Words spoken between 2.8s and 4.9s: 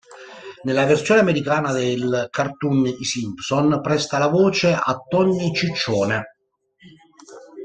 I Simpson presta la voce